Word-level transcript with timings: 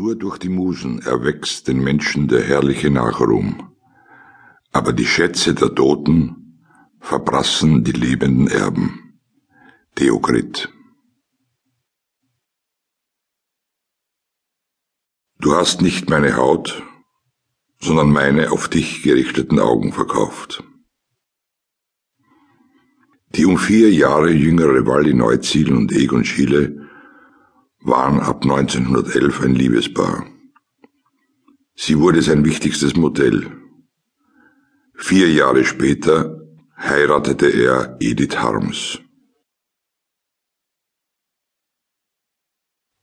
Nur 0.00 0.14
durch 0.14 0.38
die 0.38 0.48
Musen 0.48 1.02
erwächst 1.02 1.66
den 1.66 1.82
Menschen 1.82 2.28
der 2.28 2.44
herrliche 2.44 2.88
Nachruhm, 2.88 3.72
aber 4.70 4.92
die 4.92 5.04
Schätze 5.04 5.56
der 5.56 5.74
Toten 5.74 6.62
verprassen 7.00 7.82
die 7.82 7.90
lebenden 7.90 8.46
Erben. 8.46 9.18
Theokrit. 9.96 10.72
Du 15.40 15.56
hast 15.56 15.82
nicht 15.82 16.08
meine 16.08 16.36
Haut, 16.36 16.84
sondern 17.80 18.12
meine 18.12 18.52
auf 18.52 18.68
dich 18.68 19.02
gerichteten 19.02 19.58
Augen 19.58 19.92
verkauft. 19.92 20.62
Die 23.34 23.46
um 23.46 23.58
vier 23.58 23.90
Jahre 23.90 24.30
jüngere 24.30 24.86
Walli 24.86 25.12
Neuziel 25.12 25.72
und 25.72 25.90
Egon 25.90 26.24
Schiele 26.24 26.87
waren 27.88 28.20
ab 28.20 28.42
1911 28.42 29.40
ein 29.42 29.54
Liebespaar. 29.54 30.26
Sie 31.74 31.98
wurde 31.98 32.22
sein 32.22 32.44
wichtigstes 32.44 32.96
Modell. 32.96 33.52
Vier 34.94 35.30
Jahre 35.30 35.64
später 35.64 36.40
heiratete 36.76 37.48
er 37.48 37.96
Edith 38.00 38.36
Harms. 38.38 39.00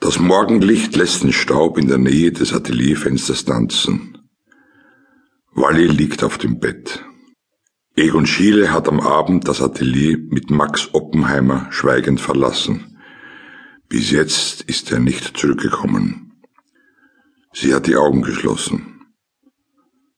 Das 0.00 0.18
Morgenlicht 0.18 0.94
lässt 0.94 1.22
den 1.24 1.32
Staub 1.32 1.78
in 1.78 1.88
der 1.88 1.98
Nähe 1.98 2.30
des 2.30 2.52
Atelierfensters 2.52 3.44
tanzen. 3.44 4.18
Walli 5.52 5.86
liegt 5.86 6.22
auf 6.22 6.38
dem 6.38 6.60
Bett. 6.60 7.04
Egon 7.96 8.26
Schiele 8.26 8.72
hat 8.72 8.88
am 8.88 9.00
Abend 9.00 9.48
das 9.48 9.62
Atelier 9.62 10.18
mit 10.18 10.50
Max 10.50 10.90
Oppenheimer 10.92 11.66
schweigend 11.70 12.20
verlassen. 12.20 12.95
Bis 13.88 14.10
jetzt 14.10 14.62
ist 14.62 14.90
er 14.90 14.98
nicht 14.98 15.36
zurückgekommen. 15.36 16.42
Sie 17.52 17.72
hat 17.72 17.86
die 17.86 17.96
Augen 17.96 18.22
geschlossen. 18.22 19.00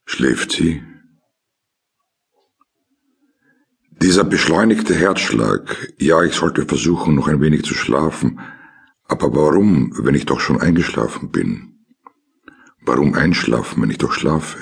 Schläft 0.07 0.53
sie? 0.53 0.83
Dieser 4.01 4.25
beschleunigte 4.25 4.95
Herzschlag, 4.95 5.93
ja, 5.99 6.23
ich 6.23 6.35
sollte 6.35 6.65
versuchen, 6.65 7.15
noch 7.15 7.29
ein 7.29 7.41
wenig 7.41 7.65
zu 7.65 7.75
schlafen, 7.75 8.41
aber 9.05 9.35
warum, 9.35 9.93
wenn 9.99 10.15
ich 10.15 10.25
doch 10.25 10.41
schon 10.41 10.61
eingeschlafen 10.61 11.31
bin? 11.31 11.85
Warum 12.81 13.15
einschlafen, 13.15 13.83
wenn 13.83 13.91
ich 13.91 13.99
doch 13.99 14.13
schlafe? 14.13 14.59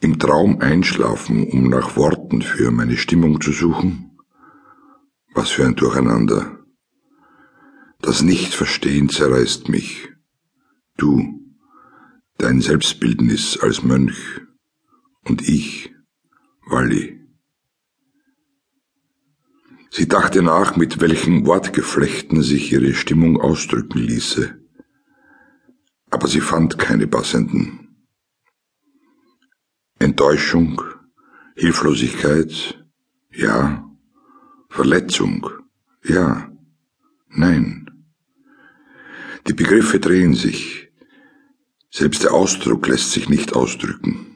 Im 0.00 0.18
Traum 0.18 0.60
einschlafen, 0.60 1.50
um 1.50 1.68
nach 1.68 1.96
Worten 1.96 2.40
für 2.40 2.70
meine 2.70 2.96
Stimmung 2.96 3.40
zu 3.40 3.52
suchen? 3.52 4.16
Was 5.34 5.50
für 5.50 5.66
ein 5.66 5.76
Durcheinander. 5.76 6.65
Das 8.16 8.22
Nichtverstehen 8.22 9.10
zerreißt 9.10 9.68
mich. 9.68 10.08
Du, 10.96 11.38
dein 12.38 12.62
Selbstbildnis 12.62 13.58
als 13.60 13.82
Mönch 13.82 14.40
und 15.24 15.46
ich, 15.46 15.92
Walli. 16.66 17.20
Sie 19.90 20.08
dachte 20.08 20.40
nach, 20.40 20.76
mit 20.76 20.98
welchen 21.02 21.44
Wortgeflechten 21.44 22.42
sich 22.42 22.72
ihre 22.72 22.94
Stimmung 22.94 23.38
ausdrücken 23.38 23.98
ließe, 23.98 24.62
aber 26.08 26.26
sie 26.26 26.40
fand 26.40 26.78
keine 26.78 27.06
passenden. 27.06 27.98
Enttäuschung, 29.98 30.80
Hilflosigkeit, 31.54 32.82
ja, 33.30 33.86
Verletzung, 34.70 35.50
ja, 36.02 36.50
nein. 37.28 37.85
Die 39.48 39.54
Begriffe 39.54 40.00
drehen 40.00 40.34
sich. 40.34 40.88
Selbst 41.90 42.24
der 42.24 42.34
Ausdruck 42.34 42.88
lässt 42.88 43.12
sich 43.12 43.28
nicht 43.28 43.54
ausdrücken. 43.54 44.26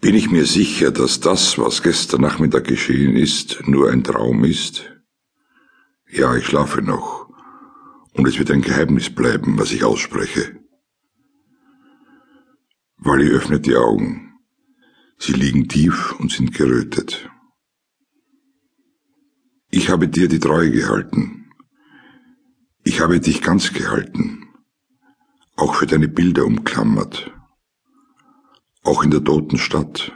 Bin 0.00 0.14
ich 0.14 0.30
mir 0.30 0.44
sicher, 0.44 0.90
dass 0.90 1.20
das, 1.20 1.56
was 1.56 1.82
gestern 1.82 2.20
Nachmittag 2.20 2.64
geschehen 2.64 3.16
ist, 3.16 3.66
nur 3.66 3.90
ein 3.90 4.04
Traum 4.04 4.44
ist? 4.44 4.92
Ja, 6.10 6.36
ich 6.36 6.44
schlafe 6.44 6.82
noch, 6.82 7.30
und 8.12 8.28
es 8.28 8.38
wird 8.38 8.50
ein 8.50 8.60
Geheimnis 8.60 9.08
bleiben, 9.08 9.58
was 9.58 9.72
ich 9.72 9.82
ausspreche. 9.82 10.60
Wally 12.98 13.30
öffnet 13.30 13.64
die 13.64 13.76
Augen. 13.76 14.34
Sie 15.16 15.32
liegen 15.32 15.68
tief 15.68 16.12
und 16.18 16.30
sind 16.30 16.52
gerötet. 16.52 17.30
Ich 19.70 19.88
habe 19.88 20.06
dir 20.06 20.28
die 20.28 20.38
Treue 20.38 20.70
gehalten. 20.70 21.43
Ich 22.86 23.00
habe 23.00 23.18
dich 23.18 23.40
ganz 23.40 23.72
gehalten, 23.72 24.46
auch 25.56 25.74
für 25.74 25.86
deine 25.86 26.06
Bilder 26.06 26.44
umklammert, 26.44 27.32
auch 28.82 29.02
in 29.02 29.10
der 29.10 29.24
toten 29.24 29.56
Stadt. 29.56 30.12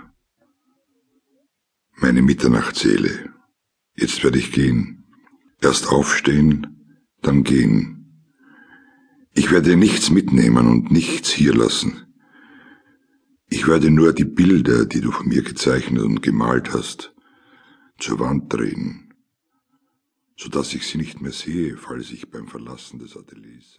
Meine 1.96 2.20
Mitternachtsseele, 2.20 3.32
jetzt 3.96 4.22
werde 4.22 4.38
ich 4.38 4.52
gehen, 4.52 5.06
erst 5.62 5.88
aufstehen, 5.88 7.00
dann 7.22 7.42
gehen. 7.42 8.34
Ich 9.32 9.50
werde 9.50 9.74
nichts 9.74 10.10
mitnehmen 10.10 10.68
und 10.68 10.92
nichts 10.92 11.30
hier 11.30 11.54
lassen. 11.54 12.14
Ich 13.48 13.66
werde 13.66 13.90
nur 13.90 14.12
die 14.12 14.26
Bilder, 14.26 14.84
die 14.84 15.00
du 15.00 15.10
von 15.10 15.28
mir 15.28 15.42
gezeichnet 15.42 16.02
und 16.02 16.22
gemalt 16.22 16.74
hast, 16.74 17.14
zur 17.98 18.18
Wand 18.18 18.52
drehen 18.52 19.07
so 20.38 20.48
dass 20.48 20.72
ich 20.72 20.86
sie 20.86 20.98
nicht 20.98 21.20
mehr 21.20 21.32
sehe, 21.32 21.76
falls 21.76 22.12
ich 22.12 22.30
beim 22.30 22.46
Verlassen 22.46 23.00
des 23.00 23.16
Ateliers 23.16 23.76